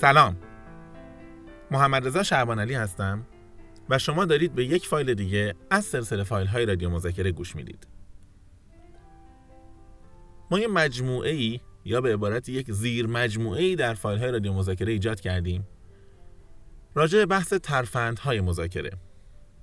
[0.00, 0.36] سلام.
[1.70, 3.26] محمد رضا شعبان علی هستم
[3.90, 7.86] و شما دارید به یک فایل دیگه از سلسله فایل های رادیو مذاکره گوش می‌دید.
[10.50, 14.52] ما یه مجموعه ای یا به عبارت یک زیر مجموعه ای در فایل های رادیو
[14.52, 15.66] مذاکره ایجاد کردیم.
[16.94, 18.90] راجع به بحث ترفندهای مذاکره.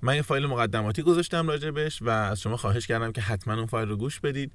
[0.01, 3.65] من یه فایل مقدماتی گذاشتم راجع بهش و از شما خواهش کردم که حتما اون
[3.65, 4.51] فایل رو گوش بدید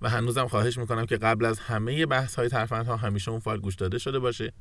[0.00, 3.74] و هنوزم خواهش می‌کنم که قبل از همه بحث های ترفندها همیشه اون فایل گوش
[3.74, 4.52] داده شده باشه.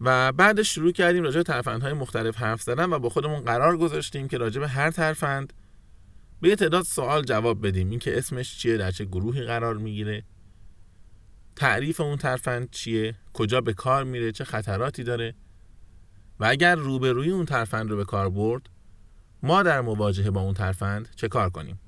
[0.00, 4.28] و بعدش شروع کردیم راجع به ترفندهای مختلف حرف زدن و با خودمون قرار گذاشتیم
[4.28, 5.52] که راجع به هر ترفند
[6.40, 7.90] به یه تعداد سوال جواب بدیم.
[7.90, 10.24] اینکه اسمش چیه در چه گروهی قرار می‌گیره
[11.56, 15.34] تعریف اون ترفند چیه کجا به کار میره چه خطراتی داره
[16.40, 18.70] و اگر روبروی اون ترفند رو به کار برد
[19.42, 21.80] ما در مواجهه با اون ترفند چه کار کنیم؟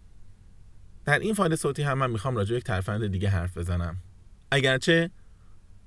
[1.05, 3.97] در این فایل صوتی هم من می‌خوام راجع به یک ترفند دیگه حرف بزنم.
[4.50, 5.11] اگرچه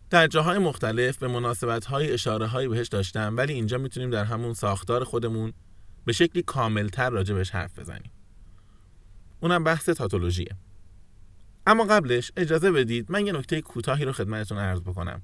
[0.09, 4.53] در جاهای مختلف به مناسبت های اشاره هایی بهش داشتم ولی اینجا می‌تونیم در همون
[4.53, 5.53] ساختار خودمون
[6.05, 8.11] به شکلی کاملتر راجع بهش حرف بزنیم.
[9.39, 10.55] اونم بحث تاتولوژیه.
[11.67, 15.21] اما قبلش اجازه بدید من یه نکته کوتاهی رو خدمتتون عرض بکنم.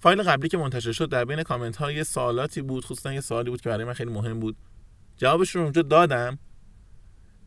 [0.00, 3.50] فایل قبلی که منتشر شد در بین کامنت ها یه سوالاتی بود خصوصا یه سوالی
[3.50, 4.56] بود که برای من خیلی مهم بود.
[5.16, 6.38] جوابش رو اونجا دادم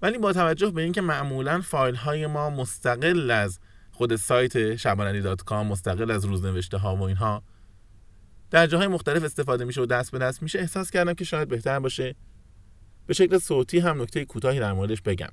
[0.02, 3.59] ولی با توجه به اینکه معمولا فایل های ما مستقل از
[4.02, 7.44] خود سایت شبانعلی dot com مستقل از روزنوشته ها و اینها
[8.52, 10.59] در جاهای مختلف استفاده میشه و دست به دست میشه.
[10.59, 12.16] احساس کردم که شاید بهتر باشه.
[13.07, 15.29] به شکل صوتی هم نکته کوتاهی در موردش بگم.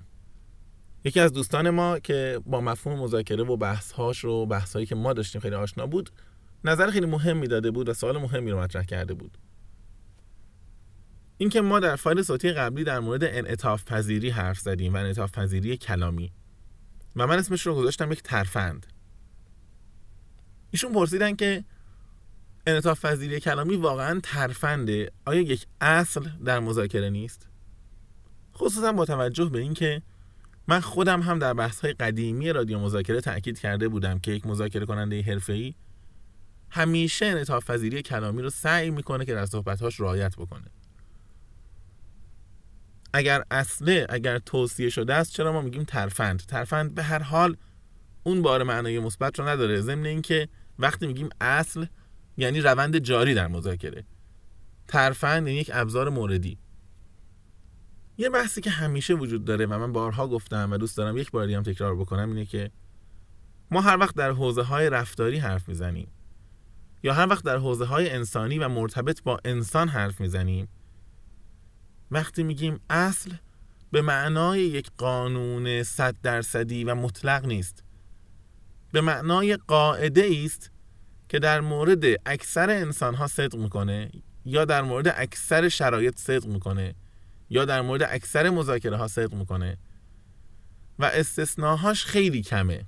[1.04, 4.94] یکی از دوستان ما که با مفهوم مذاکره و بحث هاش رو بحث هایی که
[4.94, 6.10] ما داشتیم خیلی آشنا بود
[6.64, 9.38] نظر خیلی مهمی داده بود و سوال مهمی رو مطرح کرده بود.
[11.38, 15.76] اینکه ما در فایل صوتی قبلی در مورد انعطاف پذیری حرف زدیم و انعطاف پذیری
[15.76, 16.32] کلامی.
[17.16, 18.86] و من اسمش رو گذاشتم یک ترفند.
[20.70, 21.64] ایشون پرسیدن که
[22.66, 25.12] انعطاف پذیری کلامی واقعا ترفنده.
[25.24, 27.48] آیا یک اصل در مذاکره نیست؟
[28.54, 30.02] خصوصا با توجه به اینکه
[30.68, 34.86] من خودم هم در بحث های قدیمی رادیو مذاکره تاکید کرده بودم که یک مذاکره
[34.86, 35.74] کننده حرفه‌ای
[36.70, 40.66] همیشه انعطاف پذیری کلامی رو سعی می‌کنه که در صحبت‌هاش رعایت بکنه.
[43.12, 47.56] اگر اصله اگر توصیه شده است چرا ما میگیم ترفند؟ ترفند به هر حال
[48.24, 49.80] اون بار معنای مثبت رو نداره.
[49.80, 50.48] ضمن اینکه
[50.78, 51.86] وقتی میگیم اصل
[52.36, 54.04] یعنی روند جاری در مذاکره.
[54.88, 56.58] ترفند یعنی یک ابزار موردی.
[58.18, 61.50] یه بحثی که همیشه وجود داره و من بارها گفتم و دوست دارم یک بار
[61.50, 62.70] هم تکرار بکنم اینه که
[63.70, 66.08] ما هر وقت در حوزه های رفتاری حرف می‌زنیم
[67.02, 70.68] یا هر وقت در حوزه های انسانی و مرتبط با انسان حرف می‌زنیم
[72.10, 73.32] وقتی میگیم اصل
[73.90, 77.84] به معنای یک قانون صد درصدی و مطلق نیست.
[78.92, 80.70] به معنای قاعده است
[81.28, 84.10] که در مورد اکثر انسان ها صدق می‌کنه
[84.44, 86.94] یا در مورد اکثر شرایط صدق می‌کنه
[87.50, 89.78] یا در مورد اکثر مذاکره ها صدق می‌کنه.
[90.98, 92.84] و استثناهاش خیلی کمه.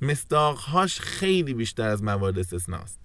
[0.00, 3.00] مصداقهاش خیلی بیشتر از موارد استثناست.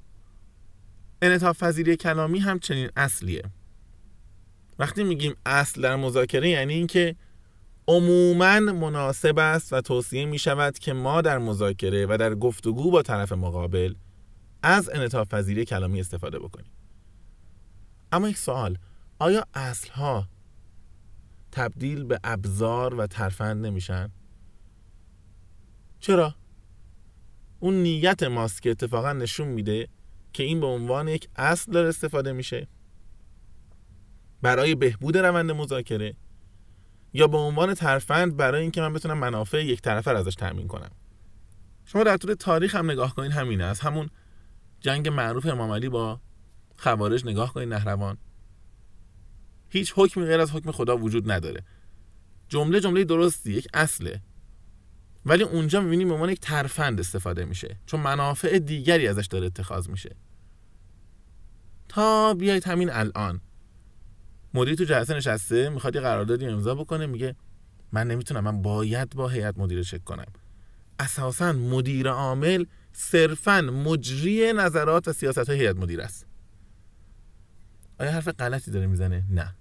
[1.22, 3.44] انعطاف پذیری کلامی هم چنین اصلیه.
[4.80, 7.16] وقتی میگیم اصل در مذاکره یعنی اینکه
[7.88, 13.02] عموما مناسب است و توصیه می شود که ما در مذاکره و در گفتگو با
[13.02, 13.94] طرف مقابل
[14.64, 16.72] از انعطاف پذیری کلامی استفاده بکنیم
[18.12, 18.78] اما یک سوال
[19.20, 20.28] آیا اصل ها
[21.52, 24.12] تبدیل به ابزار و ترفند نمیشن؟
[26.00, 26.36] چرا؟
[27.60, 29.88] اون نیت ماست که اتفاقا نشون میده
[30.34, 32.68] که این به عنوان یک اصل داره استفاده میشه
[34.46, 36.16] برای بهبود روند مذاکره
[37.14, 40.92] یا به عنوان ترفند برای اینکه من بتونم منافع یک طرفه ازش تامین کنم.
[41.86, 44.10] شما در طول تاریخ هم نگاه کنید همینه از همون
[44.80, 46.22] جنگ معروف امام علی با
[46.78, 48.18] خوارج نگاه کنید نهروان.
[49.70, 51.64] هیچ حکمی غیر از حکم خدا وجود نداره.
[52.48, 54.22] جمله جمله درستی یک اصله.
[55.26, 57.80] ولی اونجا می‌بینیم به عنوان یک ترفند استفاده میشه.
[57.86, 60.16] چون منافع دیگری ازش داره اتخاذ میشه.
[61.90, 63.42] تا بیایید همین الان.
[64.56, 67.36] مدیر تو جلسه نشسته می‌خواد یه قراردادی امضا بکنه میگه
[67.92, 70.26] من نمی‌تونم من باید با هیئت مدیره چک کنم.
[71.00, 76.26] اساسا مدیر عامل صرفا مجری نظرات و سیاست های هیئت مدیر است.
[78.00, 79.56] آیا حرف غلطی داره می‌زنه؟ نه.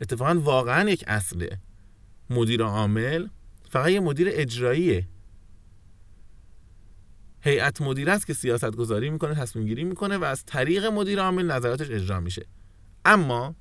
[0.00, 1.58] اتفاقا واقعا یک اصله
[2.30, 3.28] مدیر عامل
[3.70, 5.08] فقط یه مدیر اجراییه.
[7.40, 11.46] هیئت مدیره است که سیاست گذاری می‌کنه تصمیم گیری می‌کنه و از طریق مدیر عامل
[11.46, 12.46] نظراتش اجرا میشه.
[13.08, 13.54] اما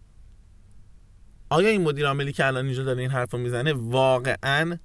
[1.50, 4.78] آیا این مدیر عاملی که الان اینجا داره این حرف رو می‌زنه واقعا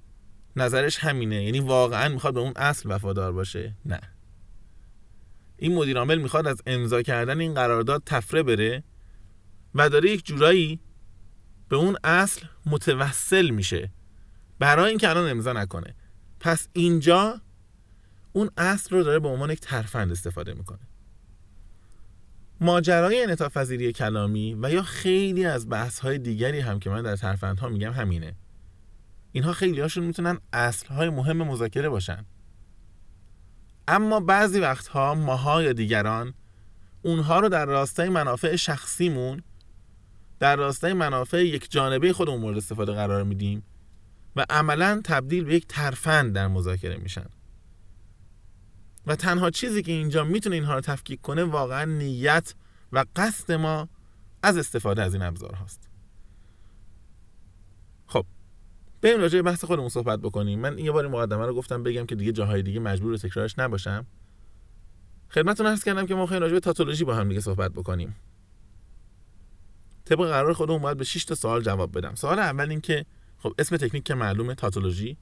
[0.55, 3.99] نظرش همینه؟ یعنی واقعا می‌خواد به اون اصل وفادار باشه؟ نه.
[5.57, 8.83] این مدیر عامل می‌خواد از امضا کردن این قرارداد تفره بره
[9.75, 10.79] و داره یک جورایی
[11.69, 13.91] به اون اصل متوسل میشه
[14.59, 15.95] برای اینکه الان امضا نکنه.
[16.39, 17.41] پس اینجا
[18.33, 20.79] اون اصل رو داره به عنوان یک ترفند استفاده می‌کنه.
[22.63, 27.69] ماجرای انعطاف کلامی و یا خیلی از بحث های دیگری هم که من در ترفندها
[27.69, 28.35] میگم همینه.
[29.31, 32.25] اینها خیلی هاشون می‌تونن اصل های مهم مذاکره باشن.
[33.87, 36.33] اما بعضی وقتها ماها یا دیگران
[37.01, 39.43] اونها رو در راستای منافع شخصیمون
[40.39, 43.63] در راستای منافع یک جانبه خودمون مورد استفاده قرار میدیم
[44.35, 47.25] و عملا تبدیل به یک ترفند در مذاکره میشن.
[49.07, 52.53] و تنها چیزی که اینجا می‌تونه اینها رو تفکیک کنه واقعا نیت
[52.91, 53.89] و قصد ما
[54.43, 55.89] از استفاده از این ابزار هاست.
[58.07, 58.25] خب
[59.01, 60.59] بریم راجع به بحث خودمون صحبت بکنیم.
[60.59, 64.05] من یه بار مقدمه رو گفتم بگم که دیگه جاهای دیگه مجبور به تکرارش نباشم.
[65.29, 68.15] خدمتتون عرض کردم که ما خیلی راجع به تاتولوژی با هم دیگه صحبت بکنیم.
[70.05, 72.15] طبق قرار خودمون باید به 6 تا سوال جواب بدم.
[72.15, 73.05] سوال اول این که
[73.37, 75.17] خب اسم تکنیک که معلومه تاتولوژی.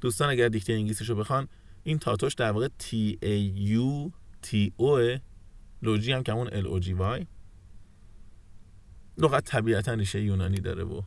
[0.00, 1.48] دوستان اگر دیکته انگلیسیش رو بخوان
[1.84, 2.84] این تاتوش در واقع T
[3.22, 4.10] A U
[4.46, 5.20] T O
[5.82, 7.26] لوجی هم که همون L O G Y
[9.18, 11.02] لغت طبیعتا ریشه یونانی داره و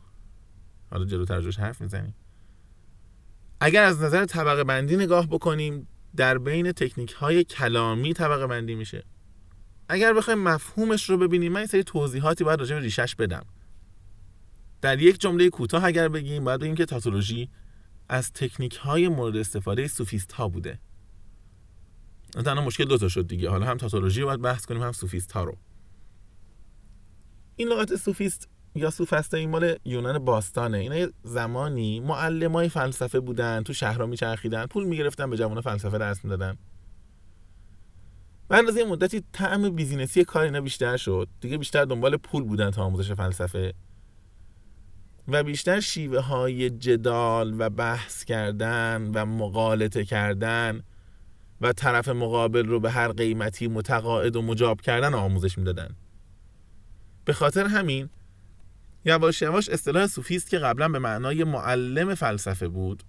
[0.90, 2.14] حالا جلوتر جوش حرف می‌زنیم.
[3.60, 9.04] اگر از نظر طبقه بندی نگاه بکنیم در بین تکنیک های کلامی طبقه بندی میشه.
[9.88, 13.46] اگر بخوایم مفهومش رو ببینیم من این سری توضیحاتی باید راجع به ریشش بدم.
[14.80, 17.50] در یک جمله کوتاه اگر بگیم باید بگیم که تاتولوژی
[18.08, 20.78] از تکنیک های مورد استفاده سوفیست ها بوده
[22.32, 23.50] تنها مشکل دوتا شد دیگه.
[23.50, 25.56] حالا هم تاتولوژی رو باید بحث کنیم هم سوفیست ها رو.
[27.56, 30.78] این لغت سوفیست یا سوفسته این مال یونان باستانه.
[30.78, 36.58] اینا زمانی معلمای فلسفه بودن تو شهرها میچرخیدن پول می‌گرفتن به جوان فلسفه درس می‌دادن.
[38.50, 41.28] و اندازه مدتی طعم بیزینسی کار اینا بیشتر شد.
[41.40, 43.74] دیگه بیشتر دنبال پول بودن تا آموزش فلسفه.
[45.28, 50.82] و بیشتر شیوه های جدال و بحث کردن و مقالطه کردن
[51.60, 55.96] و طرف مقابل رو به هر قیمتی متقاعد و مجاب کردن آموزش می‌دادن.
[57.24, 58.08] به خاطر همین
[59.04, 63.02] یواش یواش اصطلاح سوفیست که قبلا به معنای معلم فلسفه بود.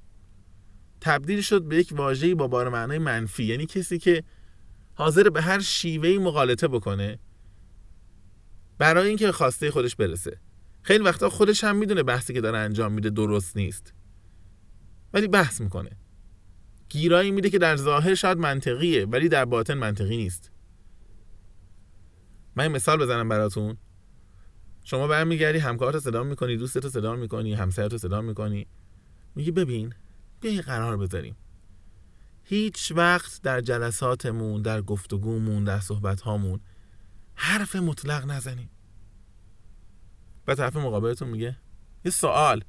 [1.02, 4.24] تبدیل شد به یک واژه‌ای با بار معنای منفی یعنی کسی که
[4.94, 7.20] حاضر به هر شیوهی مقالطه بکنه
[8.78, 10.40] برای اینکه خواسته خودش برسه.
[10.82, 13.94] خیلی وقتا خودش هم می‌دونه بحثی که داره انجام میده درست نیست.
[15.14, 15.92] ولی بحث می‌کنه.
[16.90, 20.52] گیرایی میده که در ظاهر شاید منطقیه ولی در باطن منطقی نیست.
[22.56, 23.78] من مثال بزنم براتون.
[24.84, 28.68] شما برمیگردی همکارت صدا می‌کنی دوستت صدا می‌کنی همسرت صدا می‌کنی.
[29.36, 29.94] میگی ببین
[30.42, 31.36] بیا قرار بذاریم.
[32.44, 36.22] هیچ وقت در جلساتمون در گفتگومون در صحبت
[37.36, 38.70] حرف مطلق نزنیم.
[40.50, 41.56] و طرف مقابلتون میگه
[42.06, 42.64] یه سوال.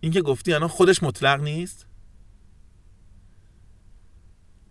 [0.00, 1.86] این که گفتی الان خودش مطلق نیست؟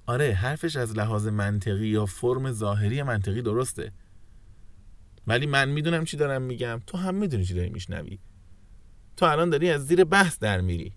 [0.06, 3.92] آره حرفش از لحاظ منطقی یا فرم ظاهری منطقی درسته.
[5.28, 6.82] ولی من می‌دونم چی دارم میگم.
[6.88, 8.20] تو هم می‌دونی چی داری میشنوی.
[9.18, 10.94] تو الان داری از زیر بحث در میری.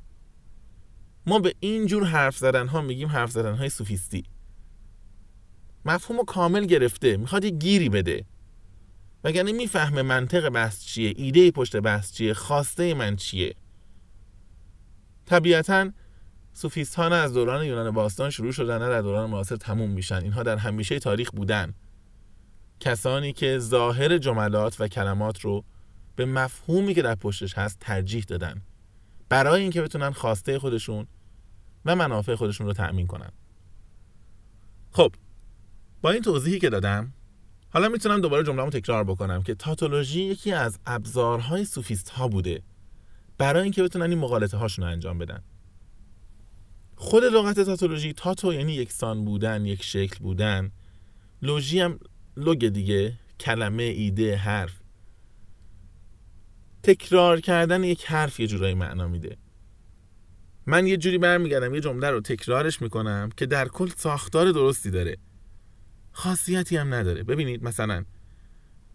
[1.27, 4.25] ما به این جور حرف زدن ها میگیم حرف زدن های سوفیستی.
[5.85, 7.17] مفهوم کامل گرفته.
[7.17, 8.25] می‌خواد یه گیری بده.
[9.27, 13.55] وگرنه می‌فهمه منطق بحث چیه ایده پشت بحث چیه خواسته من چیه.
[15.25, 15.91] طبیعتا
[16.53, 20.23] سوفیست ها نه از دوران یونان باستان شروع شدن نه در دوران معاصر تموم میشن.
[20.23, 21.75] اینها در همیشه تاریخ بودن.
[22.81, 25.65] کسانی که ظاهر جملات و کلمات رو
[26.17, 28.63] به مفهومی که در پشتش هست ترجیح دادن.
[29.29, 31.07] برای اینکه بتونن خواسته خودشون
[31.85, 33.33] و منافع خودشون رو تأمین کنن.
[34.93, 35.13] خب
[36.03, 37.13] با این توضیحی که دادم
[37.77, 42.63] حالا می‌تونم دوباره جمله‌مو تکرار بکنم که تاتولوژی یکی از ابزارهای سوفیست ها بوده
[43.39, 45.43] برای اینکه بتونن این مقالطه هاشون رو انجام بدن.
[46.97, 50.73] خود لغت تاتولوژی تاتو یعنی یکسان بودن یک شکل بودن.
[51.43, 51.99] لوژی هم
[52.37, 54.81] لوگ دیگه کلمه ایده حرف.
[56.83, 59.37] تکرار کردن یک حرف یه جورایی معنا میده.
[60.67, 65.17] من یه جوری برمیگردم یه جمله رو تکرارش می‌کنم که در کل ساختار درستی داره.
[66.17, 67.23] خاصیتی هم نداره.
[67.23, 68.05] ببینید مثلا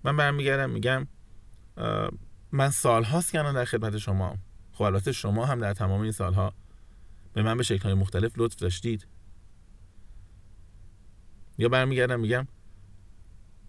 [0.03, 1.07] من برمیگردم میگم
[2.51, 4.37] من سالهاست که الان در خدمت شما.
[4.71, 6.53] خب البته شما هم در تمام این سالها
[7.33, 9.07] به من به شکلهای مختلف لطف داشتید.
[11.57, 12.47] یا برمیگردم میگم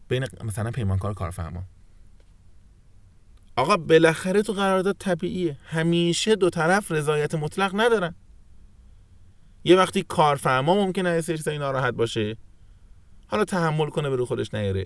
[0.09, 1.65] بین مثلا پیمانکار کارفرما.
[3.57, 5.59] آقا بالاخره تو قرارداد طبیعیه.
[5.65, 8.15] همیشه دو طرف رضایت مطلق ندارن.
[9.65, 12.37] یه وقتی کارفرما ممکنه یه سری ناراحت باشه.
[13.33, 14.85] حالا تحمل کنه به رو خودش نیاره.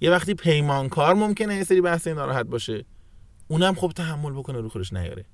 [0.00, 2.84] یه وقتی پیمانکار ممکنه یه سری بحث ناراحت باشه.
[3.48, 5.24] اونم خب تحمل بکنه رو خودش نیاره.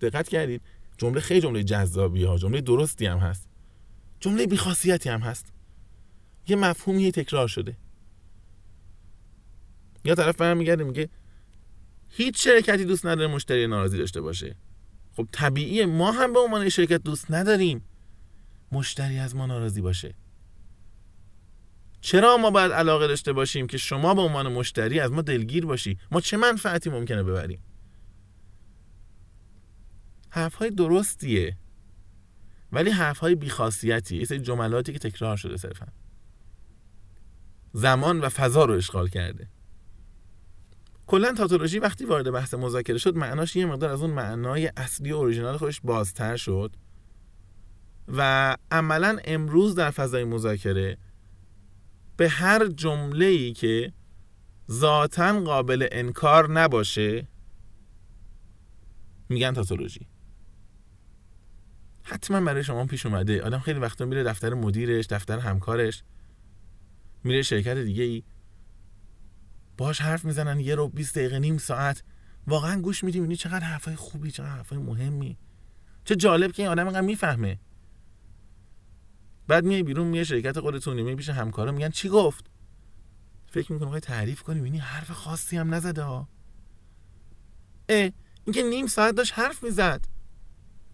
[0.00, 0.62] دقت کردید
[0.98, 2.38] جمله خیلی جمله جذابی ها.
[2.38, 3.48] جمله درستی هم هست.
[4.20, 5.52] جمله بیخاصیتی هم هست.
[6.48, 7.76] یه مفهومی تکرار شده.
[10.04, 11.08] یا طرف برمیگرده میگه
[12.08, 14.56] هیچ شرکتی دوست نداره مشتری ناراضی داشته باشه.
[15.16, 15.86] خب طبیعیه.
[15.86, 17.84] ما هم به عنوان شرکت دوست نداریم.
[18.72, 20.14] مشتری از ما ناراضی باشه.
[22.02, 25.98] چرا ما باید علاقه داشته باشیم که شما به عنوان مشتری از ما دلگیر باشی؟
[26.10, 27.62] ما چه منفعتی ممکنه ببریم؟
[30.30, 31.56] حرف های درستیه.
[32.72, 35.86] ولی حرف های بیخاصیتی یه جملاتی که تکرار شده صرفا.
[37.72, 39.48] زمان و فضا رو اشغال کرده.
[41.06, 45.16] کلا تاتولوژی وقتی وارد بحث مذاکره شد معناش یه مقدار از اون معنای اصلی و
[45.16, 46.76] اوریژینال خودش بازتر شد.
[48.08, 50.98] و عملا امروز در فضای مذاکره
[52.16, 53.92] به هر جمله ای که
[54.70, 57.28] ذاتا قابل انکار نباشه
[59.28, 60.06] میگن تاتولوژی.
[62.02, 63.42] حتما برای شما پیش اومده.
[63.42, 66.02] آدم خیلی وقتا میره دفتر مدیرش دفتر همکارش
[67.24, 68.22] میره شرکت دیگه ای
[69.76, 72.02] باش حرف می‌زنن یه رو 20 دقیقه نیم ساعت.
[72.46, 75.38] واقعا گوش میدی می‌بینی چقدر حرفای خوبی چقدر حرفای مهمی.
[76.04, 77.58] چه جالب که این آدم اینقدر می‌فهمه.
[79.48, 82.50] بعد میای بیرون میای شرکت خودتون میای پیش همکارا میگن چی گفت؟
[83.50, 86.28] فکر می‌کنه تعریف کنی؟ ببینی حرف خاصی هم نزده ها.
[87.88, 88.10] اه
[88.44, 90.04] اینکه نیم ساعت داشت حرف می‌زد.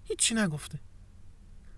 [0.04, 0.78] هیچی نگفته.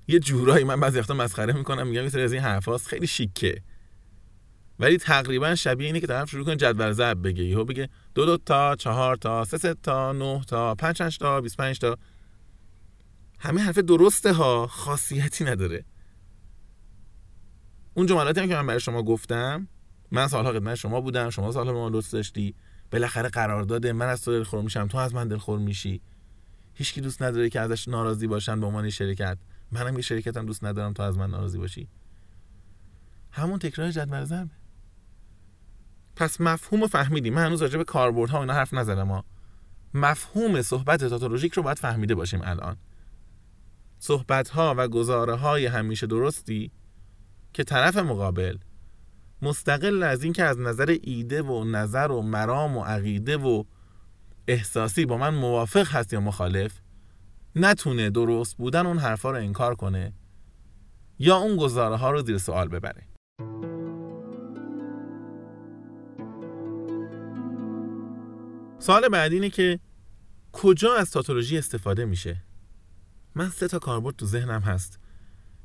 [0.09, 3.63] یه جورایی من بعضی وقتا مسخره می‌کنم میگم یه از این حرفاست خیلی شیکه.
[4.79, 7.45] ولی تقریبا شبیه اینه که طرف شروع کنه جدول ضرب بگه.
[7.45, 11.41] یهو بگه دو دو تا چهار تا سه سه تا نه تا پنج پنج تا
[11.41, 11.99] 25 تا.
[13.39, 15.85] همه حرف درسته ها خاصیتی نداره.
[17.95, 19.69] اون جملاتی هم که من برای شما گفتم
[20.11, 22.55] من سالها خدمت شما بودم شما سالها به ما لطف داشتی.
[22.91, 26.01] بالاخره قرار داده من از تو دلخور میشم تو از من دلخور میشی.
[26.75, 29.39] هیچکی دوست نداره که ازش ناراضی باشن به عنوان شرکت.
[29.73, 31.89] منم یه شرکتم دوست ندارم تو از من ناراضی باشی.
[33.31, 34.51] همون تکرار جدول ضربه
[36.17, 39.25] پس مفهوم فهمیدیم من هنوز راجع به کاربردها اینا حرف نزدم ما
[39.95, 42.77] مفهوم صحبت تاتولوژیک رو باید فهمیده باشیم الان.
[43.99, 46.71] صحبت ها و گزاره های همیشه درستی؟
[47.53, 48.57] که طرف مقابل
[49.43, 53.65] مستقل از اینکه از نظر ایده و نظر و مرام و عقیده و
[54.49, 56.81] احساسی با من موافق هست یا مخالف
[57.57, 60.13] نتونه درست بودن اون حرفا رو انکار کنه
[61.19, 63.07] یا اون گزاره ها رو زیر سوال ببره.
[68.79, 69.81] سوال بعدی اینه که
[70.53, 72.37] کجا از تاتولوژی استفاده میشه؟
[73.35, 74.99] من سه تا کاربرد تو ذهنم هست.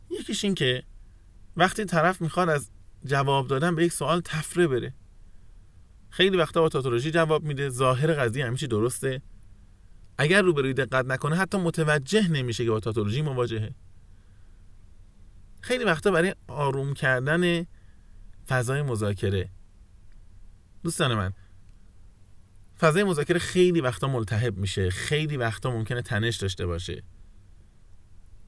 [0.09, 0.83] یکیش این که
[1.57, 2.71] وقتی طرف می‌خواد از
[3.05, 4.93] جواب دادن به یک سوال تفره بره.
[6.09, 9.21] خیلی وقتا با تاتولوژی جواب میده ظاهر قضیه همیشه درسته.
[10.17, 13.75] اگر روبروی دقت نکنه حتی متوجه نمیشه که با تاتولوژی مواجهه.
[15.61, 17.65] خیلی وقتا برای آروم کردن
[18.47, 19.49] فضای مذاکره.
[20.83, 21.33] دوستان من
[22.79, 27.03] فضای مذاکره خیلی وقتا ملتهب میشه خیلی وقتا ممکنه تنش داشته باشه.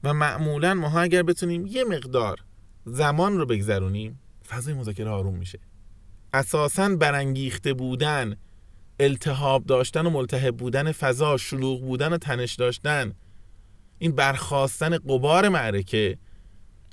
[0.04, 2.44] و معمولا ما اگر بتونیم یه مقدار
[2.92, 5.58] زمان رو بگذرونیم فضای مذاکره آروم میشه.
[6.34, 8.36] اساسا برانگیخته بودن
[9.00, 13.12] التهاب داشتن و ملتهب بودن فضا شلوغ بودن و تنش داشتن
[13.98, 16.18] این برخواستن قبار معرکه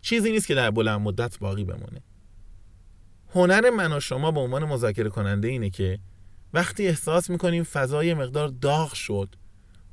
[0.01, 2.01] چیزی نیست که در بلند مدت باقی بمونه.
[3.33, 5.99] هنر من و شما به عنوان مذاکره کننده اینه که
[6.53, 9.35] وقتی احساس می‌کنیم فضای مقدار داغ شد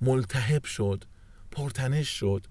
[0.00, 1.04] ملتهب شد
[1.50, 2.46] پرتنش شد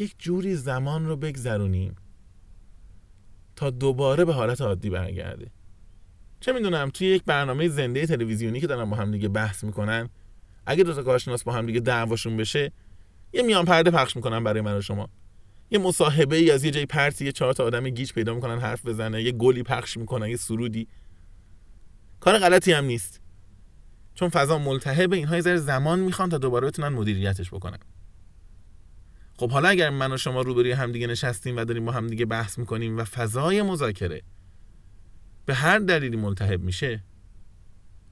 [0.00, 1.96] یک جوری زمان رو بگذرونیم
[3.56, 5.50] تا دوباره به حالت عادی برگرده.
[6.40, 10.08] چه می‌دونم توی یک برنامه زنده تلویزیونی که دارن با هم دیگه بحث می‌کنن
[10.66, 12.72] اگه دو تا کارشناس با هم دیگه دعواشون بشه
[13.32, 15.08] یه میان پرده پخش می‌کنن برای من و شما.
[15.70, 18.86] یه مصاحبه ای از یه جای پرتی یه چهار تا آدم گیج پیدا می‌کنن حرف
[18.86, 20.88] بزنه یه گلی پخش می‌کنن یه سرودی.
[22.20, 23.20] کار غلطی هم نیست.
[24.14, 27.78] چون فضا ملتهب اینها یه زمان می‌خوان تا دوباره بتونن مدیریتش بکنن.
[29.38, 32.98] خب حالا اگر من و شما روبروی همدیگه نشستیم و داریم با همدیگه بحث می‌کنیم
[32.98, 34.22] و فضای مذاکره
[35.46, 37.04] به هر دلیلی ملتهب میشه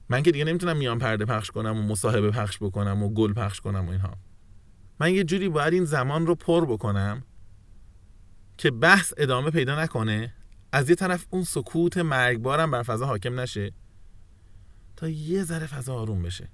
[0.09, 3.61] من که دیگه نمی‌تونم میان پرده پخش کنم و مصاحبه پخش بکنم و گل پخش
[3.61, 4.17] کنم و اینها.
[4.99, 7.23] من یه جوری باید این زمان رو پر بکنم
[8.57, 10.33] که بحث ادامه پیدا نکنه
[10.71, 13.71] از یه طرف اون سکوت مرگبارم بر فضا حاکم نشه
[14.95, 16.49] تا یه ذره فضا آروم بشه.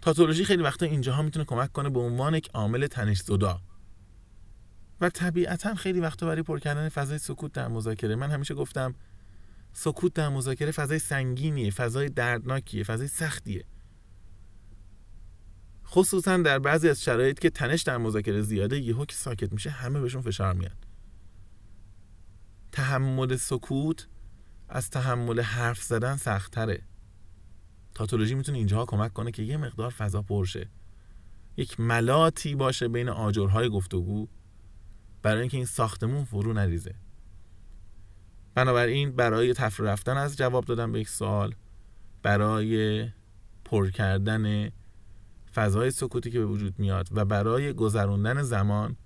[0.00, 3.60] تاتولوژی خیلی وقتا اینجاها می‌تونه کمک کنه به عنوان یک عامل تنش زدا.
[5.00, 8.94] و طبیعتا خیلی وقتا برای پر کردن فضای سکوت در مذاکره من همیشه گفتم
[9.72, 13.64] سکوت در مذاکره فضای سنگینیه فضای دردناکیه فضای سختیه.
[15.86, 20.00] خصوصا در بعضی از شرایط که تنش در مذاکره زیاده یهو که ساکت میشه همه
[20.00, 20.86] بهشون فشار میاد
[22.72, 24.06] تحمل سکوت
[24.68, 26.82] از تحمل حرف زدن سختره
[27.94, 30.68] تاتولوژی می‌تونه اینجاها کمک کنه که یه مقدار فضا پرشه
[31.56, 34.28] یک ملاتی باشه بین آجرهای گفتگو
[35.22, 36.94] برای اینکه این ساختمون فرو نریزه.
[38.54, 41.54] بنابراین برای تفر رفتن از جواب دادن به یک سوال
[42.22, 43.08] برای
[43.64, 44.70] پر کردن
[45.54, 48.96] فضای سکوتی که به وجود میاد و برای گذروندن زمان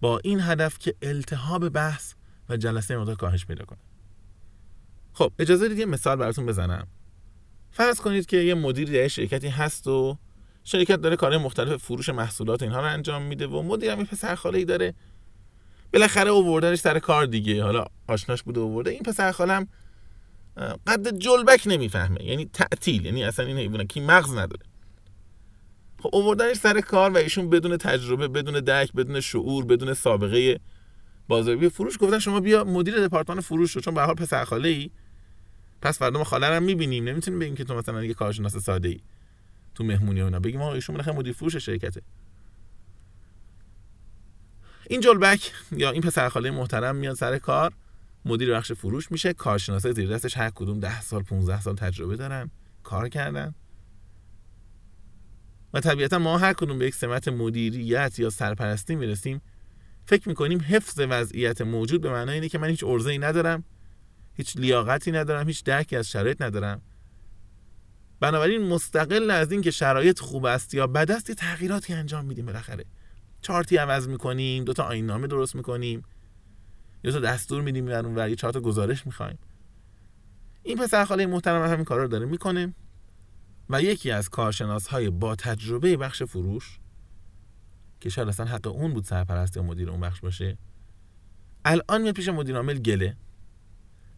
[0.00, 2.14] با این هدف که التهاب بحث
[2.48, 3.78] و جلسه مقدار کاهش پیدا کنه.
[5.12, 6.86] خب اجازه بدید یه مثال براتون بزنم.
[7.76, 10.18] فرض کنید که یه مدیر در شرکتی هست و
[10.64, 14.64] شرکت داره کارهای مختلف فروش محصولات اینها رو انجام میده و مدیر هم پسر خاله
[14.64, 14.94] داره.
[15.92, 17.62] بالاخره اووردنش سر کار دیگه.
[17.62, 18.90] حالا آشناش بوده اوورده.
[18.90, 19.68] این پسر خالم
[20.86, 22.24] قد جلبک نمی‌فهمه.
[22.24, 23.04] یعنی تعطیل.
[23.04, 24.62] یعنی اصلا این حیوانه کی مغز نداره.
[25.98, 30.60] خب اووردنش سر کار و ایشون بدون تجربه بدون درک بدون شعور بدون سابقه
[31.28, 34.90] بازاریابی فروش گفتن شما بیا مدیر دپارتمان فروش رو چون به حال پسر خاله ای
[35.84, 37.08] پس فردا ما خاله رو می‌بینیم.
[37.08, 39.00] نمی‌تونیم بگیم که تو مثلا یه کارشناس ساده ای
[39.74, 42.02] تو مهمونی اونا بگیم آقا ایشون بالاخره مدیر فروش شرکته.
[44.90, 47.72] این جلبک یا این پسر خاله محترم میاد سر کار.
[48.24, 49.32] مدیر بخش فروش میشه.
[49.32, 52.50] کارشناسای زیر دستش هر کدوم 10 سال 15 سال تجربه دارن.
[52.82, 53.54] کار کردن.
[55.74, 59.40] و طبیعتا ما هر کدوم به یک سمت مدیریت یا سرپرستی می‌رسیم.
[60.06, 63.64] فکر می‌کنیم حفظ وضعیت موجود به معنای اینه که من هیچ ارزه ای ندارم.
[64.34, 66.82] هیچ لیاقتی ندارم هیچ درکی از شرایط ندارم.
[68.20, 72.84] بنابراین مستقل از اینکه شرایط خوب است یا بد است تغییراتی انجام میدیم بالاخره.
[73.40, 76.02] چارتی عوض می‌کنیم دو تا آیین نامه درست می‌کنیم.
[77.04, 79.38] یا تا دستور میدیم بر اون یه چهار گزارش می‌خوایم.
[80.62, 82.74] این پسر خاله محترم همین کارا رو داره می‌کنه
[83.70, 86.78] و یکی از کارشناس های با تجربه بخش فروش
[88.00, 90.58] که شاید اصلا حق اون بود سرپرست مدیر اون بخش باشه
[91.64, 93.16] الان میاد پیش مدیر عامل گله.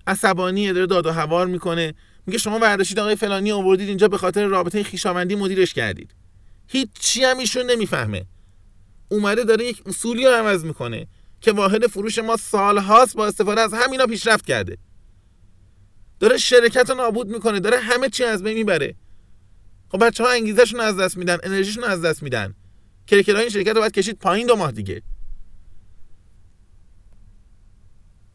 [0.06, 1.94] عصبانی داره داد و هوار می‌کنه.
[2.26, 6.14] میگه شما برداشتید آقای فلانی آوردید اینجا به خاطر رابطه خیشاوندی مدیرش کردید.
[6.68, 8.26] هیچی هم ایشون نمی‌فهمه.
[9.08, 11.06] اومده داره یک اصولی رو عوض می‌کنه
[11.40, 14.78] که واحد فروش ما سالهاست با استفاده از همینا پیشرفت کرده.
[16.20, 18.94] داره شرکت رو نابود می‌کنه داره همه چی از بین می‌بره.
[19.88, 22.54] خب بچه ها انگیزشون از دست میدن انرژیشون از دست میدن.
[23.06, 25.02] کرکرهای این شرکت رو باید کشید پایین دو ماه دیگه.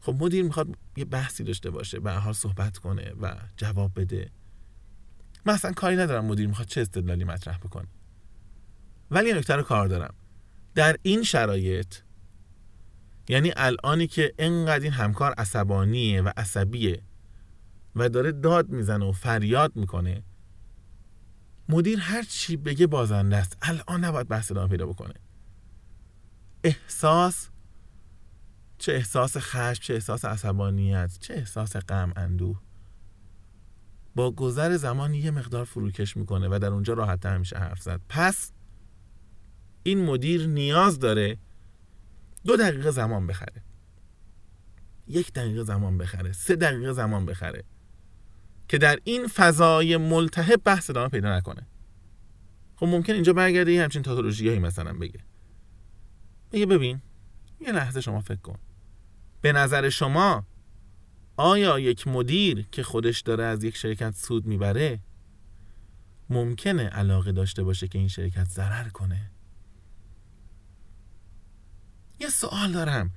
[0.01, 4.31] خب مدیر می‌خواد یه بحثی داشته باشه به حال صحبت کنه و جواب بده.
[5.45, 7.87] من اصلا کاری ندارم مدیر می‌خواد چه استدلالی مطرح بکنه.
[9.11, 10.13] ولی یه نکته رو کار دارم.
[10.75, 11.95] در این شرایط
[13.29, 17.01] یعنی الانی که انقدر این همکار عصبانیه و عصبیه
[17.95, 20.23] و داره داد می‌زنه و فریاد می‌کنه
[21.69, 23.57] مدیر هر چی بگه بازنده است.
[23.61, 25.13] الان نباید بحث ادامه پیدا بکنه.
[26.63, 27.49] احساس
[28.81, 32.61] چه احساس خشم چه احساس عصبانیت چه احساس غم اندوه.
[34.15, 38.01] با گذر زمان یه مقدار فروکش می‌کنه و در اونجا راحت میشه حرف زد.
[38.09, 38.51] پس
[39.83, 41.37] این مدیر نیاز داره
[42.45, 43.63] دو دقیقه زمان بخره.
[45.07, 47.63] یک دقیقه زمان بخره سه دقیقه زمان بخره
[48.67, 51.67] که در این فضای ملتهب بحث ادامه پیدا نکنه.
[52.75, 55.19] خب ممکن اینجا برگرده یه همچین تاتولوژی هایی مثلا بگه.
[56.51, 57.01] بگه ببین
[57.59, 58.57] یه لحظه شما فکر کن.
[59.41, 60.45] به نظر شما
[61.37, 64.99] آیا یک مدیر که خودش داره از یک شرکت سود می‌بره
[66.29, 69.31] ممکنه علاقه داشته باشه که این شرکت ضرر کنه؟
[72.19, 73.11] یه سوال دارم.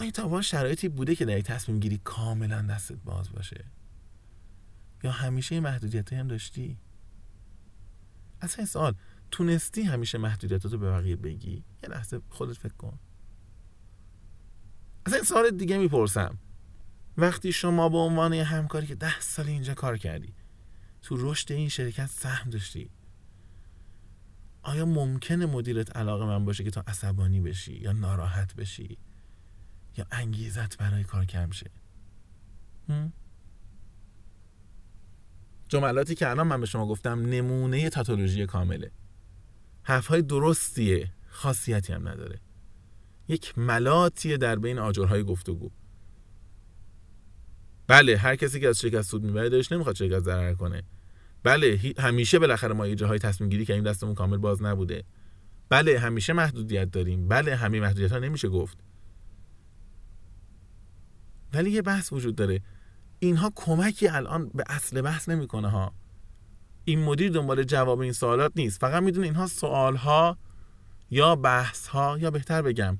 [0.00, 3.64] آیا تا شرایطی بوده که در تصمیم گیری کاملا دستت باز باشه؟
[5.02, 6.78] یا همیشه محدودیت هم داشتی؟
[8.40, 8.94] اصلا این سوال
[9.30, 12.98] تونستی همیشه محدودیتاتو به بقیه بگی؟ یه لحظه خودت فکر کن.
[15.10, 16.38] از این سوال دیگه می‌پرسم.
[17.16, 20.34] وقتی شما به عنوان یه همکاری که ده سال اینجا کار کردی
[21.02, 22.90] تو رشد این شرکت سهم داشتی
[24.62, 28.98] آیا ممکنه مدیرت علاقه من باشه که تو عصبانی بشی یا ناراحت بشی
[29.96, 31.70] یا انگیزت برای کار کم شه؟
[35.68, 38.90] جملاتی که الان من به شما گفتم نمونه تاتولوژی کامله.
[39.82, 42.40] حرفهای درستیه خاصیتی هم نداره.
[43.30, 45.70] یک ملاتیه در بین آجرهای گفتگو.
[47.86, 50.82] بله هر کسی که از شرکت سود می‌بره دلش نمی‌خواد شرکت ضرر کنه.
[51.42, 55.04] بله همیشه بالاخره ما یه جاهای تصمیم گیری این دستمون کامل باز نبوده.
[55.68, 57.28] بله همیشه محدودیت داریم.
[57.28, 58.78] بله همه محدودیت ها نمیشه گفت.
[61.54, 62.60] ولی یه بحث وجود داره.
[63.18, 65.94] اینها کمکی الان به اصل بحث نمی‌کنه ها.
[66.84, 68.80] این مدیر دنبال جواب این سوالات نیست.
[68.80, 70.38] فقط می‌دونه اینها سوال ها
[71.10, 72.98] یا بحث ها یا بهتر بگم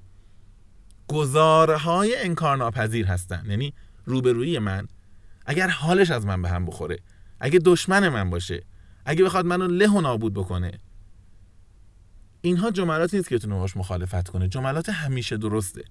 [1.11, 3.45] گزاره های انکارناپذیر هستن.
[3.49, 4.89] یعنی روبرویی من
[5.47, 6.99] اگر حالش از من به هم بخوره
[7.41, 8.63] اگه دشمن من باشه
[9.05, 10.73] اگه بخواد منو له و نابود بکنه.
[12.41, 14.49] اینها جملاتی نیست که بتونه باش مخالفت کنه.
[14.49, 15.85] جملات همیشه درسته.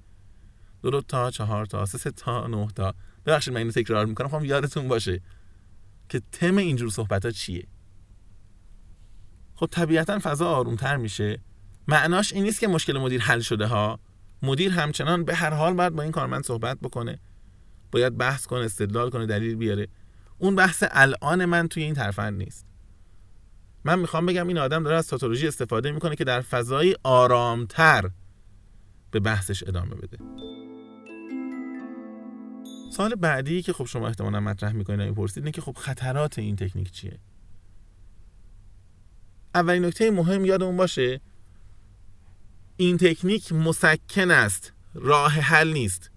[0.82, 2.94] دو تا چهار تا سه تا نه تا.
[3.26, 4.28] ببخشید من اینو تکرار می‌کنم.
[4.28, 5.22] خواهم یادتون باشه
[6.10, 7.68] که تم اینجور صحبت ها چیه؟
[9.56, 11.40] خب طبیعتا فضا آرومتر میشه.
[11.88, 14.00] معناش این نیست که مشکل مدیر حل شده ها.
[14.42, 17.20] مدیر همچنان به هر حال باید با این کارمند صحبت بکنه.
[17.92, 19.88] باید بحث کنه استدلال کنه دلیل بیاره.
[20.38, 22.66] اون بحث الان من توی این ترفند نیست.
[23.84, 28.10] من می‌خوام بگم این آدم داره از تاتولوژی استفاده می‌کنه که در فضای آرامتر
[29.12, 30.18] به بحثش ادامه بده.
[32.92, 36.56] سال بعدی که خب شما احتمالا مطرح می‌کنید این پرسید اینه که خب خطرات این
[36.56, 37.20] تکنیک چیه؟
[39.56, 41.22] اولین نکته مهم یادمون باشه
[42.82, 44.74] این تکنیک مسکن است.
[44.94, 46.12] راه حل نیست.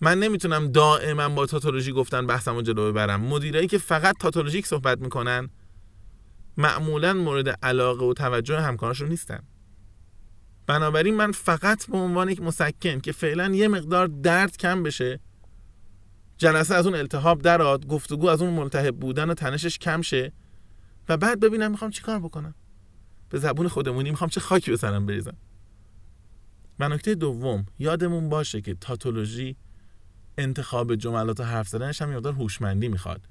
[0.00, 3.20] من نمی‌تونم دائما با تاتولوژی گفتن بحثمو جلو ببرم.
[3.20, 5.50] مدیرایی که فقط تاتولوژیک صحبت می‌کنن
[6.56, 9.42] معمولا مورد علاقه و توجه همکاراشون نیستن.
[10.66, 15.20] بنابراین من فقط به عنوان یک مسکن که فعلا یه مقدار درد کم بشه
[16.38, 20.32] جلسه از اون التهاب دراد گفتگو از اون ملتهب بودن و تنشش کم شه
[21.08, 22.54] و بعد ببینم می‌خوام چیکار بکنم.
[23.30, 25.36] به زبون خودمونی می‌خوام چه خاکی به سرم بریزم.
[26.78, 29.56] و نکته دوم یادمون باشه که تاتولوژی
[30.38, 33.28] انتخاب جملات و حرف زدنش هم یادار هوشمندی می‌خواد.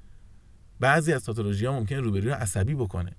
[0.79, 3.15] بعضی از تاتولوژی ها ممکنه روبروی رو عصبی بکنه.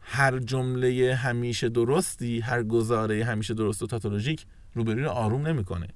[0.00, 5.88] هر جمله همیشه درستی هر گزاره همیشه درست و تاتولوژیک روبروی رو آروم نمی‌کنه.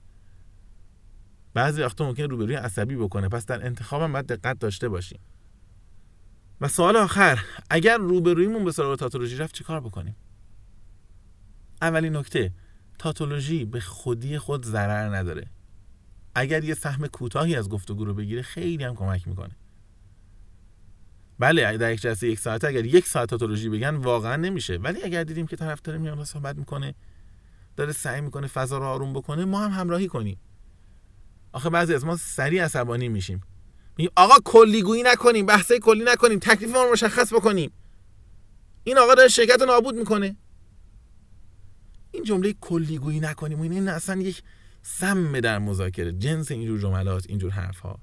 [1.55, 3.29] بعضی وقتا ممکنه روبروی عصبی بکنه.
[3.29, 5.21] پس در انتخابم باید دقت داشته باشیم.
[6.61, 10.17] و سوال آخر اگر روبرویمون به سراغ تاتولوژی رفت چیکار بکنیم؟
[11.83, 12.53] اولین نکته
[13.03, 15.47] تاتولوژی به خودی خود ضرر نداره.
[16.35, 19.57] اگر یه سهم کوتاهی از گفتگو رو بگیره خیلی هم کمک می‌کنه.
[21.39, 24.77] بله در یک جلسه یک ساعته اگر یک ساعت تاتولوژی بگن واقعا نمیشه.
[24.77, 26.95] ولی اگر دیدیم که طرف داره میاد صحبت می‌کنه
[27.77, 30.41] داره سعی می‌کنه فضا رو آروم بکنه ما هم همراهی کنیم.
[31.53, 33.41] آخه بعضی از ما سریع عصبانی میشیم.
[33.99, 37.73] میگیم آقا کلیگویی نکنیم بحثه کلی نکنیم تکلیف ما رو مشخص بکنیم.
[38.85, 40.37] این آقا داره شرکت رو نابود می‌کنه.
[42.13, 43.61] این جمله کلیگویی نکنیم.
[43.61, 44.43] و این اصلا یک
[44.83, 46.13] سم در مذاکره.
[46.13, 47.99] جنس اینجور جملات اینجور حرف ها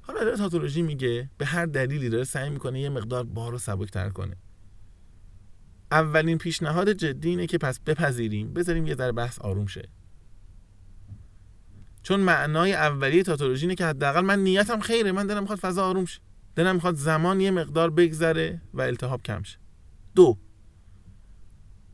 [0.00, 4.10] حالا داره تاتولوژی میگه به هر دلیلی داره سعی می‌کنه یه مقدار بار رو تر
[4.10, 4.36] کنه.
[5.90, 9.88] اولین پیشنهاد جدی اینه که پس بپذیریم بذاریم یه ذره بحث آروم شه.
[12.02, 16.04] چون معنای اولیه تاتولوژی اینه که حداقل من نیتم خیره من دلم می‌خواد فضا آروم
[16.04, 16.20] شه.
[16.56, 19.58] دلم می‌خواد زمان یه مقدار بگذره و التهاب کم شه.
[20.14, 20.38] دو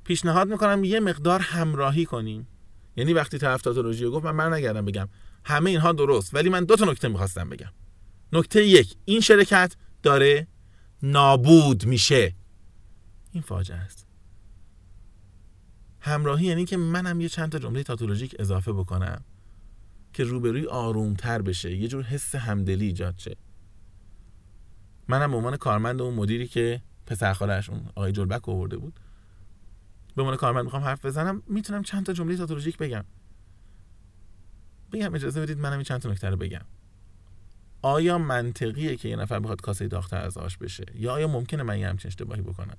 [0.06, 2.48] پیشنهاد می‌کنم یه مقدار همراهی کنیم.
[2.96, 5.08] یعنی وقتی طرف تاتولوژی گفت من برنگردم بگم.
[5.44, 7.72] همه اینها درست ولی من دو تا نکته می‌خواستم بگم.
[8.32, 10.46] نکته یک این شرکت داره
[11.02, 12.34] نابود میشه.
[13.32, 14.06] این فاجعه است.
[16.00, 19.24] همراهی یعنی که منم یه چند تا جمله تاتولوژیک اضافه بکنم
[20.12, 23.36] که روبروی آرومتر بشه یه جور حس همدلی ایجاد شه.
[25.08, 29.00] منم به عنوان کارمند اون مدیری که پسر خالش اون آقای جلبک آورده بود.
[30.16, 33.04] به عنوان کارمند می‌خوام حرف بزنم می‌تونم چند تا جمله تاتولوژیک بگم.
[34.92, 36.64] بگم اجازه بدید منم این چند تا نکته رو بگم.
[37.82, 41.78] آیا منطقیه که یه نفر بخواد کاسه داختر از آش بشه؟ یا آیا ممکنه من
[41.78, 42.76] یه همچین اشتباهی بکنم؟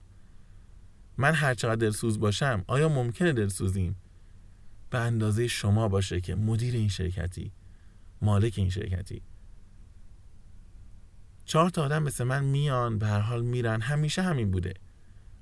[1.18, 3.96] من هر چقدر دلسوز باشم آیا ممکنه دلسوزیم؟
[4.90, 7.52] به اندازه شما باشه که مدیر این شرکتی
[8.22, 9.22] مالک این شرکتی.
[11.46, 14.74] چهار تا آدم مثل من میان به هر حال میرن همیشه همین بوده.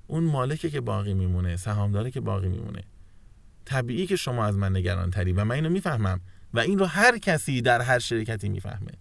[0.08, 2.84] اون مالکه که باقی میمونه سهامداره که باقی میمونه.
[3.65, 6.22] طبیعی که شما از من نگران تری و من اینو می‌فهمم
[6.54, 8.91] و این رو هر کسی در هر شرکتی می‌فهمه.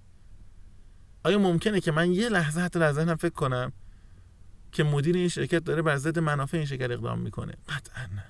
[1.24, 3.72] آیا ممکنه که من یه لحظه حتی در ذهنم فکر کنم
[4.72, 8.24] که مدیر این شرکت داره بر ضد منافع این شرکت اقدام می‌کنه؟ قطعا نه.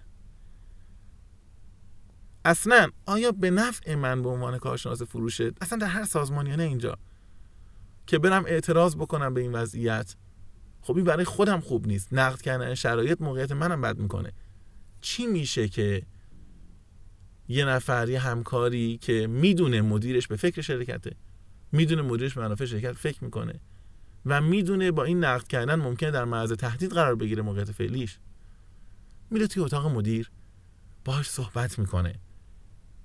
[2.45, 6.99] اصلا آیا به نفع من به عنوان کارشناس فروشه اصلا در هر سازمانی نه اینجا
[8.07, 10.15] که برم اعتراض بکنم به این وضعیت
[10.85, 12.09] خب این برای خودم خوب نیست.
[12.13, 14.33] نقد کردن شرایط موقعیت منم بد می‌کنه.
[15.01, 16.03] چی میشه که
[17.49, 21.17] یه نفر یه همکاری که می‌دونه مدیرش به فکر شرکته
[21.73, 23.61] می‌دونه مدیرش به منافع شرکت فکر می‌کنه
[24.27, 28.19] و می‌دونه با این نقد کردن ممکنه در معرض تهدید قرار بگیره موقعیت فعلیش.
[29.31, 30.31] میره توی اتاق مدیر
[31.05, 32.15] باهاش صحبت می‌کنه.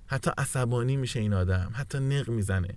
[0.06, 2.76] حتی عصبانی میشه این آدم حتی نق می‌زنه.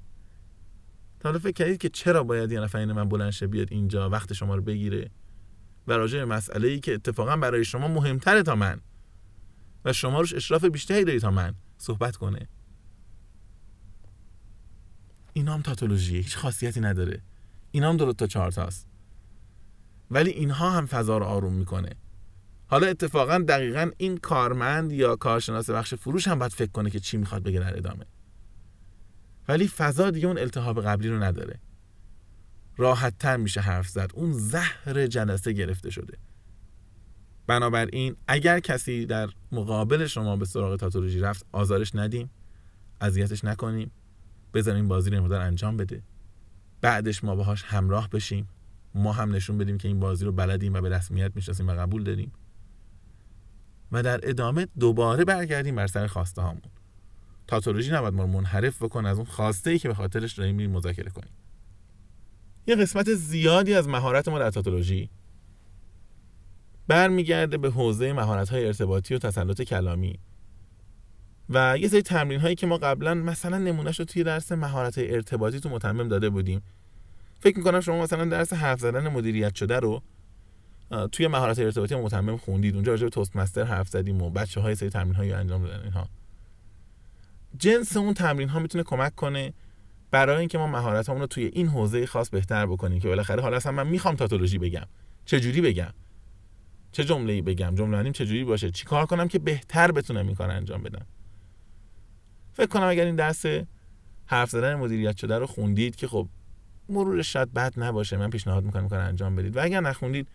[1.24, 4.56] حالا فکر کردید که چرا باید یه نفر من بلند شه بیاد اینجا وقت شما
[4.56, 5.10] رو بگیره؟
[5.88, 8.82] و راجع مسئله ای که اتفاقا برای شما مهمتره تا من.
[9.86, 12.48] و شما روش اشراف بیشتری داری تا من صحبت کنه.
[15.34, 17.22] اینا هم تاتولوژیه هیچ خاصیتی نداره.
[17.72, 18.88] اینا هم دو تا چهارتاست
[20.12, 21.90] ولی اینها هم فضا رو آروم می‌کنه.
[22.68, 27.18] حالا اتفاقا دقیقا این کارمند یا کارشناس بخش فروش هم باید فکر کنه که چی
[27.18, 28.06] می‌خواد بگه در ادامه.
[29.48, 31.60] ولی فضا دیگه اون التهاب قبلی رو نداره.
[32.78, 34.12] راحت تر میشه حرف زد.
[34.14, 36.18] اون زهر جلسه گرفته شده.
[37.48, 42.30] بنابراین اگر کسی در مقابل شما به سراغ تاتولوژی رفت آزارش ندیم
[43.02, 43.92] اذیتش نکنیم
[44.54, 46.04] بذاریم بازی رو انجام بده.
[46.82, 48.50] بعدش ما باهاش همراه بشیم.
[48.96, 52.04] ما هم نشون بدیم که این بازی رو بلدیم و به رسمیت می‌شناسیم و قبول
[52.04, 52.32] داریم.
[53.92, 56.62] و در ادامه دوباره برگردیم بر سر خواسته هامون
[57.48, 60.72] تاتولوژی نباید ما رو منحرف بکن از اون خواسته ای که به خاطرش داریم میریم
[60.72, 61.34] مذاکره کنیم.
[62.68, 65.10] یه قسمت زیادی از مهارت ما در تاتولوژی
[66.88, 70.20] برمیگرده به حوزه مهارت های ارتباطی و تسلط کلامی
[71.50, 75.60] و یه سری تمرین هایی که ما قبلا مثلا نمونهش رو توی درس مهارت ارتباطی
[75.60, 76.62] تو متمم داده بودیم.
[77.40, 80.02] فکر می‌کنم شما مثلا درس حرف زدن مدیریت شده رو
[81.12, 82.76] توی مهارت ارتباطی متمم خوندید.
[82.76, 85.84] اونجا راجع به توست مستر حرف زدیم و بچه های سری تمرین هایی انجام دادن
[85.84, 86.10] اینها.
[87.58, 89.54] جنس اون تمرین ها می‌تونه کمک کنه
[90.12, 93.72] برای اینکه ما مهارت رو توی این حوزه خاص بهتر بکنیم که بالاخره حالا اصلا
[93.72, 94.86] من می‌خوام تاتولوژی بگم.
[95.26, 95.94] چه جوری بگم؟
[96.92, 100.84] چه جمله‌ای بگم؟ جمله چه جوری باشه؟ چیکار کنم که بهتر بتونم این کار انجام
[100.84, 101.06] بدم؟
[102.54, 103.46] فکر کنم اگر این درس
[104.26, 106.28] حرف زدن مدیریت شده رو خوندید که خب
[106.89, 109.58] مرورش شاید بد نباشه من پیشنهاد می‌کنم کار انجام بدید.
[109.58, 110.28] و اگر نخوندید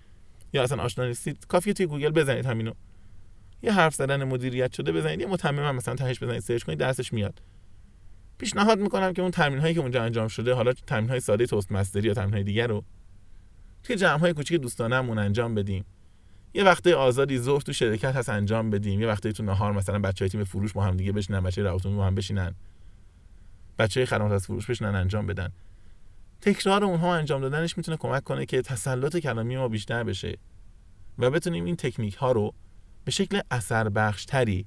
[0.52, 2.72] یا اصلا آشنا نیستید کافیه توی گوگل بزنید همینو.
[3.62, 7.42] یه حرف زدن مدیریت شده بزنید یه متمم مثلا تهش بزنید سرچ کنید درسش میاد.
[8.38, 11.72] پیشنهاد می‌کنم که اون تمرین هایی که اونجا انجام شده حالا تمرین های ساده تست
[11.72, 12.84] مستری یا تمرین های دیگر رو
[13.82, 15.84] توی جمع های کوچیک دوستانمون انجام بدیم.
[16.54, 19.00] یه وقته آزادی ظهر تو شرکت هست انجام بدیم.
[19.00, 22.06] یه وقته تو نهار مثلا بچهای تیم فروش با هم دیگه بشینن بچه روتون با
[22.06, 22.54] هم بشینن.
[23.78, 25.52] بچه خدمات از فروش بشینن انجام بدن.
[26.40, 30.38] تکرار اونها انجام دادنش می‌تونه کمک کنه که تسلط کلامی ما بیشتر بشه
[31.18, 32.54] و بتونیم این تکنیک ها رو
[33.08, 34.66] به شکل اثر بخشتری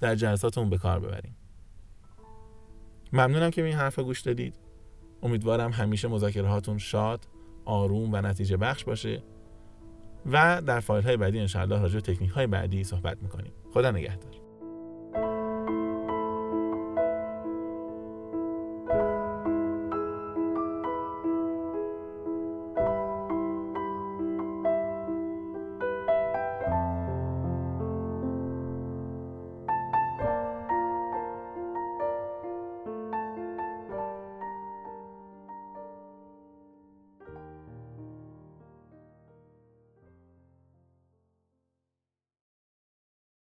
[0.00, 1.36] در جلساتمون به کار ببریم.
[3.12, 4.54] ممنونم که به این حرف گوش دادید.
[5.22, 7.26] امیدوارم همیشه مذاکره هاتون شاد
[7.64, 9.22] آروم و نتیجه بخش باشه
[10.26, 13.52] و در فایل های بعدی انشاءالله راجع به تکنیک های بعدی صحبت می‌کنیم.
[13.74, 14.39] خدا نگهدار.